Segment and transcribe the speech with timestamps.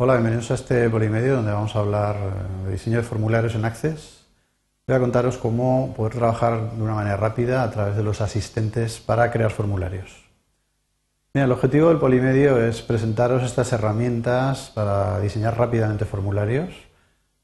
[0.00, 3.64] Hola, bienvenidos a este polimedio donde vamos a hablar eh, de diseño de formularios en
[3.64, 4.20] Access.
[4.86, 9.00] Voy a contaros cómo poder trabajar de una manera rápida a través de los asistentes
[9.00, 10.24] para crear formularios.
[11.34, 16.68] el objetivo del polimedio es presentaros estas herramientas para diseñar rápidamente formularios.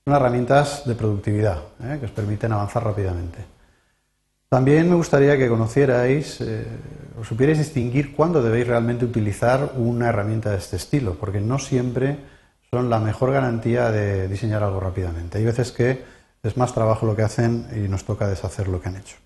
[0.04, 1.96] Son herramientas de productividad ¿eh?
[1.98, 3.38] que os permiten avanzar rápidamente.
[4.48, 6.68] También me gustaría que conocierais eh,
[7.20, 12.32] o supierais distinguir cuándo debéis realmente utilizar una herramienta de este estilo, porque no siempre
[12.74, 15.38] son la mejor garantía de diseñar algo rápidamente.
[15.38, 16.04] Hay veces que
[16.42, 19.16] es más trabajo lo que hacen y nos toca deshacer lo que han hecho.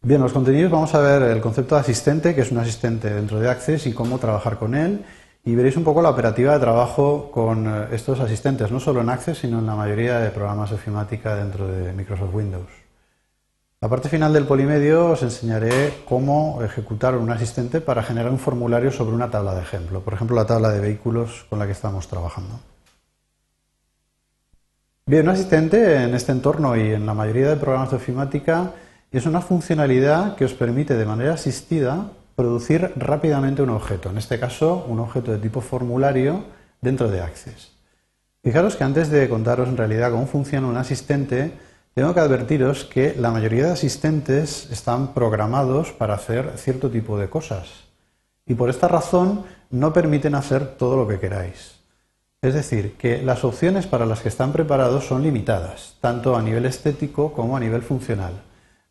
[0.00, 3.38] Bien, los contenidos vamos a ver el concepto de asistente, que es un asistente dentro
[3.38, 5.04] de Access y cómo trabajar con él.
[5.44, 9.10] Y veréis un poco la operativa de trabajo con eh, estos asistentes, no solo en
[9.10, 12.81] Access, sino en la mayoría de programas de ofimática dentro de Microsoft Windows.
[13.82, 18.92] La parte final del polimedio os enseñaré cómo ejecutar un asistente para generar un formulario
[18.92, 22.06] sobre una tabla de ejemplo, por ejemplo la tabla de vehículos con la que estamos
[22.06, 22.60] trabajando.
[25.04, 28.70] Bien, un asistente en este entorno y en la mayoría de programas de ofimática
[29.10, 34.38] es una funcionalidad que os permite de manera asistida producir rápidamente un objeto, en este
[34.38, 36.44] caso un objeto de tipo formulario
[36.80, 37.72] dentro de Access.
[38.44, 43.14] Fijaros que antes de contaros en realidad cómo funciona un asistente, tengo que advertiros que
[43.18, 47.68] la mayoría de asistentes están programados para hacer cierto tipo de cosas
[48.46, 51.76] y por esta razón no permiten hacer todo lo que queráis.
[52.40, 56.66] Es decir, que las opciones para las que están preparados son limitadas, tanto a nivel
[56.66, 58.32] estético como a nivel funcional.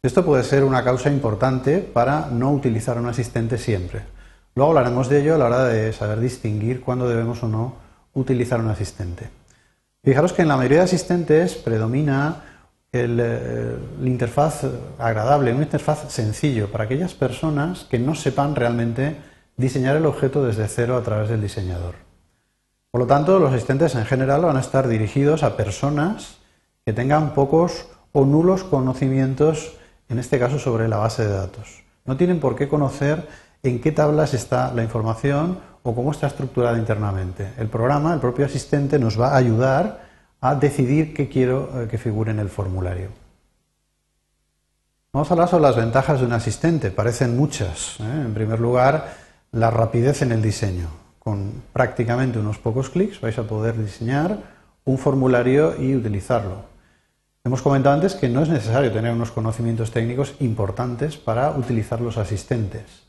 [0.02, 4.03] Esto puede ser una causa importante para no utilizar un asistente siempre.
[4.55, 7.75] Luego hablaremos de ello a la hora de saber distinguir cuándo debemos o no
[8.13, 9.29] utilizar un asistente.
[10.03, 12.50] Fijaros que en la mayoría de asistentes predomina
[12.92, 14.66] el, eh, interfaz
[15.00, 19.16] agradable, una interfaz sencillo para aquellas personas que no sepan realmente
[19.56, 21.95] diseñar el objeto desde cero a través del diseñador.
[22.92, 26.40] Por lo tanto, los asistentes en general van a estar dirigidos a personas
[26.85, 29.78] que tengan pocos o nulos conocimientos,
[30.09, 31.84] en este caso sobre la base de datos.
[32.03, 33.28] No tienen por qué conocer
[33.63, 37.53] en qué tablas está la información o cómo está estructurada internamente.
[37.57, 40.10] El programa, el propio asistente, nos va a ayudar
[40.41, 43.09] a decidir qué quiero eh, que figure en el formulario.
[45.13, 46.90] Vamos a hablar sobre las ventajas de un asistente.
[46.90, 48.00] Parecen muchas.
[48.00, 48.24] ¿eh?
[48.25, 49.13] En primer lugar,
[49.51, 50.88] la rapidez en el diseño.
[51.19, 54.40] Con prácticamente unos pocos clics vais a poder diseñar
[54.84, 56.63] un formulario y utilizarlo.
[57.44, 62.18] Hemos comentado antes que no es necesario tener unos conocimientos técnicos importantes para utilizar los
[62.18, 63.03] asistentes.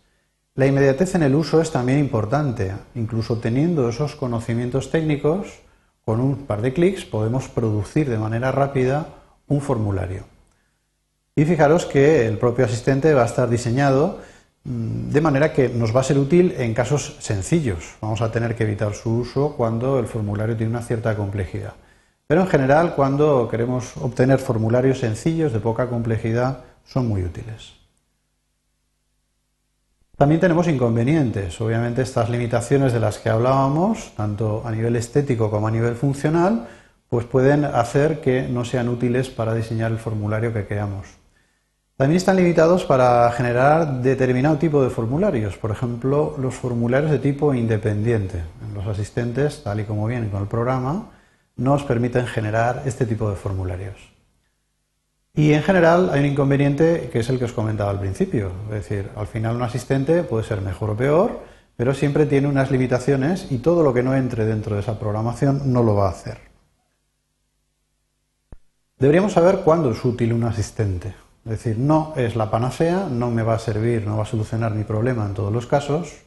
[0.54, 2.72] La inmediatez en el uso es también importante.
[2.94, 5.60] Incluso teniendo esos conocimientos técnicos,
[6.04, 9.06] con un par de clics podemos producir de manera rápida
[9.48, 10.24] un formulario.
[11.34, 14.18] Y fijaros que el propio asistente va a estar diseñado
[14.64, 17.96] mm, de manera que nos va a ser útil en casos sencillos.
[18.00, 21.74] Vamos a tener que evitar su uso cuando el formulario tiene una cierta complejidad.
[22.26, 27.81] Pero en general, cuando queremos obtener formularios sencillos de poca complejidad, son muy útiles.
[30.22, 31.60] También tenemos inconvenientes.
[31.60, 36.68] Obviamente estas limitaciones de las que hablábamos, tanto a nivel estético como a nivel funcional,
[37.08, 41.08] pues pueden hacer que no sean útiles para diseñar el formulario que queramos.
[41.96, 47.52] También están limitados para generar determinado tipo de formularios, por ejemplo, los formularios de tipo
[47.52, 48.44] independiente.
[48.74, 51.10] Los asistentes, tal y como vienen con el programa,
[51.56, 54.11] nos permiten generar este tipo de formularios.
[55.34, 58.52] Y en general hay un inconveniente que es el que os comentaba al principio.
[58.66, 61.40] Es decir, al final un asistente puede ser mejor o peor,
[61.74, 65.72] pero siempre tiene unas limitaciones y todo lo que no entre dentro de esa programación
[65.72, 66.38] no lo va a hacer.
[68.98, 71.14] Deberíamos saber cuándo es útil un asistente.
[71.44, 74.74] Es decir, no es la panacea, no me va a servir, no va a solucionar
[74.74, 76.22] mi problema en todos los casos,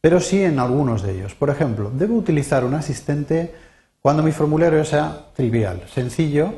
[0.00, 1.34] pero sí en algunos de ellos.
[1.34, 3.54] Por ejemplo, debo utilizar un asistente
[4.00, 6.54] cuando mi formulario sea trivial, sencillo,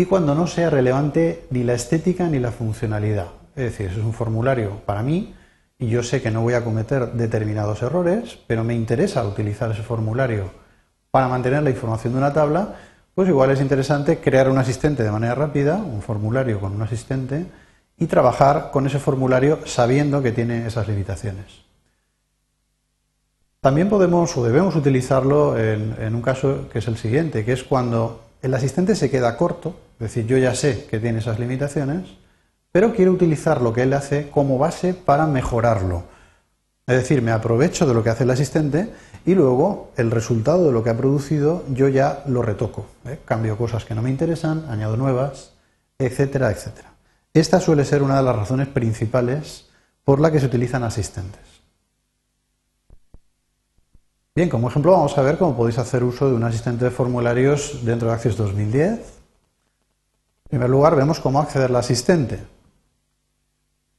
[0.00, 3.26] y cuando no sea relevante ni la estética ni la funcionalidad.
[3.54, 5.34] Es decir, es un formulario para mí
[5.78, 9.82] y yo sé que no voy a cometer determinados errores, pero me interesa utilizar ese
[9.82, 10.52] formulario
[11.10, 12.76] para mantener la información de una tabla,
[13.14, 17.44] pues igual es interesante crear un asistente de manera rápida, un formulario con un asistente,
[17.98, 21.60] y trabajar con ese formulario sabiendo que tiene esas limitaciones.
[23.60, 27.64] También podemos o debemos utilizarlo en, en un caso que es el siguiente, que es
[27.64, 32.08] cuando el asistente se queda corto, es decir, yo ya sé que tiene esas limitaciones,
[32.72, 36.04] pero quiero utilizar lo que él hace como base para mejorarlo.
[36.86, 38.90] Es decir, me aprovecho de lo que hace el asistente
[39.26, 42.86] y luego el resultado de lo que ha producido yo ya lo retoco.
[43.04, 43.18] ¿eh?
[43.26, 45.52] Cambio cosas que no me interesan, añado nuevas,
[45.98, 46.94] etcétera, etcétera.
[47.34, 49.66] Esta suele ser una de las razones principales
[50.02, 51.42] por la que se utilizan asistentes.
[54.34, 57.84] Bien, como ejemplo vamos a ver cómo podéis hacer uso de un asistente de formularios
[57.84, 59.19] dentro de Access 2010.
[60.50, 62.40] En primer lugar, vemos cómo acceder al asistente.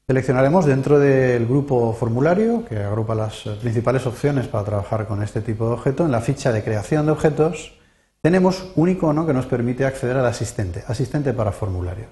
[0.05, 5.65] Seleccionaremos dentro del grupo formulario, que agrupa las principales opciones para trabajar con este tipo
[5.67, 7.79] de objeto, en la ficha de creación de objetos,
[8.21, 12.09] tenemos un icono que nos permite acceder al asistente, asistente para formularios.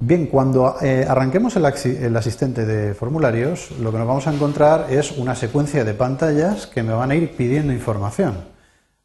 [0.00, 4.88] Bien, cuando eh, arranquemos el, el, asistente de formularios, lo que nos vamos a encontrar
[4.90, 8.53] es una secuencia de pantallas que me van a ir pidiendo información.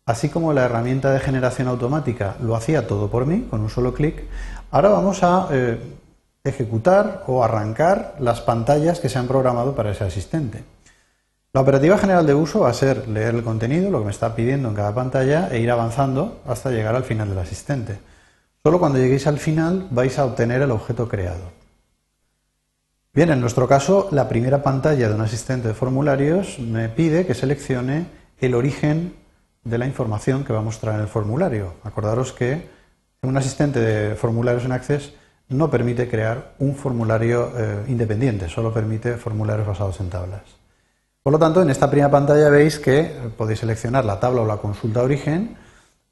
[0.10, 3.94] Así como la herramienta de generación automática lo hacía todo por mí, con un solo
[3.94, 4.24] clic,
[4.72, 5.78] ahora vamos a eh,
[6.44, 10.64] ejecutar o arrancar las pantallas que se han programado para ese asistente.
[11.54, 14.34] La operativa general de uso va a ser leer el contenido, lo que me está
[14.34, 18.00] pidiendo en cada pantalla, e ir avanzando hasta llegar al final del asistente.
[18.64, 21.52] Solo cuando lleguéis al final vais a obtener el objeto creado.
[23.14, 27.36] Bien, en nuestro caso, la primera pantalla de un asistente de formularios me pide que
[27.36, 28.08] seleccione
[28.40, 29.19] el origen
[29.70, 31.76] de la información que va a mostrar en el formulario.
[31.84, 32.70] Acordaros que
[33.22, 35.14] un asistente de formularios en Access
[35.50, 40.42] no permite crear un formulario eh, independiente, solo permite formularios basados en tablas.
[41.24, 44.58] Por lo tanto, en esta primera pantalla veis que podéis seleccionar la tabla o la
[44.58, 45.58] consulta origen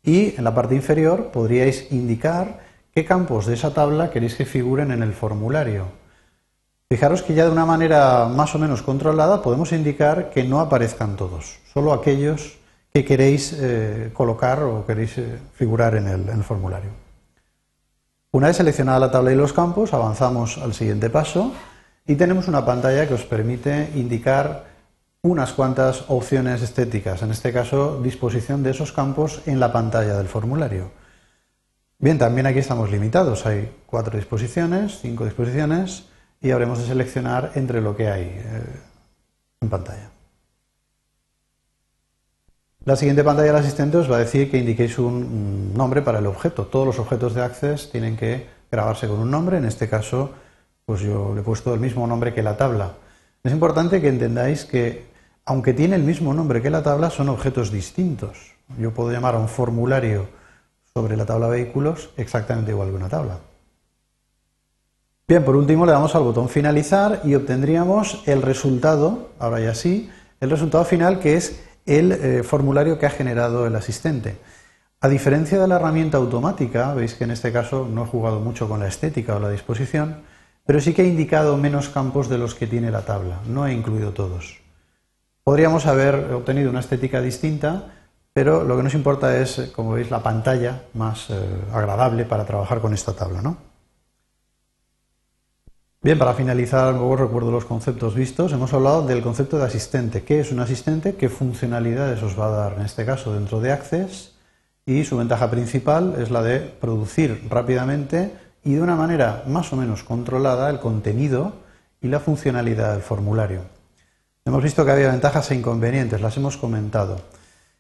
[0.04, 2.59] y en la parte inferior podríais indicar
[2.94, 5.86] qué campos de esa tabla queréis que figuren en el formulario.
[6.89, 11.15] Fijaros que ya de una manera más o menos controlada podemos indicar que no aparezcan
[11.15, 12.57] todos, solo aquellos
[12.97, 16.89] que queréis eh, colocar o queréis eh, figurar en el formulario.
[18.31, 21.53] Una vez seleccionada la tabla y los campos, avanzamos al siguiente paso
[22.07, 24.65] y tenemos una pantalla que os permite indicar
[25.21, 30.27] unas cuantas opciones estéticas, en este caso disposición de esos campos en la pantalla del
[30.27, 30.89] formulario.
[31.99, 36.05] Bien, también aquí estamos limitados, hay cuatro disposiciones, cinco disposiciones
[36.41, 38.63] y habremos de seleccionar entre lo que hay eh,
[39.61, 40.16] en pantalla.
[42.87, 46.25] La siguiente pantalla del asistente os va a decir que indiquéis un nombre para el
[46.25, 46.67] objeto.
[46.67, 50.31] Todos los objetos de Access tienen que grabarse con un nombre, en este caso
[50.85, 52.93] pues yo le he puesto el mismo nombre que la tabla.
[53.43, 55.05] Es importante que entendáis que,
[55.43, 58.55] aunque tiene el mismo nombre que la tabla, son objetos distintos.
[58.79, 60.29] Yo puedo llamar a un formulario
[60.93, 63.39] sobre la tabla vehículos exactamente igual que una tabla.
[65.27, 70.09] Bien, por último le damos al botón finalizar y obtendríamos el resultado, ahora ya sí,
[70.39, 74.37] el resultado final que es el eh, formulario que ha generado el asistente.
[74.99, 78.67] A diferencia de la herramienta automática, veis que en este caso no he jugado mucho
[78.67, 80.21] con la estética o la disposición,
[80.65, 83.73] pero sí que he indicado menos campos de los que tiene la tabla, no he
[83.73, 84.59] incluido todos.
[85.43, 87.93] Podríamos haber obtenido una estética distinta,
[88.33, 91.35] pero lo que nos importa es, como veis, la pantalla más eh,
[91.73, 93.41] agradable para trabajar con esta tabla.
[93.41, 93.57] ¿no?
[96.03, 98.53] Bien, para finalizar, luego recuerdo los conceptos vistos.
[98.53, 100.21] Hemos hablado del concepto de asistente.
[100.23, 101.15] ¿Qué es un asistente?
[101.15, 104.35] ¿Qué funcionalidades os va a dar en este caso dentro de Access?
[104.85, 108.31] Y su ventaja principal es la de producir rápidamente
[108.63, 111.53] y de una manera más o menos controlada el contenido
[111.99, 113.61] y la funcionalidad del formulario.
[114.45, 117.19] Hemos visto que había ventajas e inconvenientes, las hemos comentado.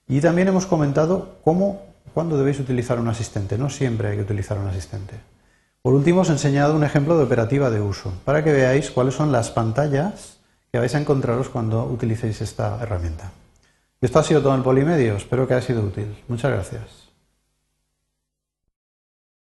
[0.07, 1.83] Y también hemos comentado cómo,
[2.15, 3.59] cuándo debéis utilizar un asistente.
[3.59, 5.13] No siempre hay que utilizar un asistente.
[5.87, 9.15] Por último, os he enseñado un ejemplo de operativa de uso, para que veáis cuáles
[9.15, 10.35] son las pantallas
[10.69, 13.31] que vais a encontraros cuando utilicéis esta herramienta.
[14.01, 16.13] Esto ha sido todo en Polimedio, espero que haya sido útil.
[16.27, 17.06] Muchas gracias.